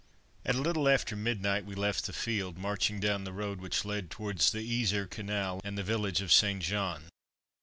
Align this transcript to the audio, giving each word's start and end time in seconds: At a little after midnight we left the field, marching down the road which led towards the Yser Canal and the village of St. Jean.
At 0.43 0.55
a 0.55 0.61
little 0.61 0.89
after 0.89 1.15
midnight 1.15 1.63
we 1.63 1.75
left 1.75 2.07
the 2.07 2.11
field, 2.13 2.57
marching 2.57 2.99
down 2.99 3.23
the 3.23 3.31
road 3.31 3.61
which 3.61 3.85
led 3.85 4.09
towards 4.09 4.51
the 4.51 4.63
Yser 4.63 5.05
Canal 5.05 5.61
and 5.63 5.77
the 5.77 5.83
village 5.83 6.21
of 6.21 6.31
St. 6.33 6.59
Jean. 6.63 7.03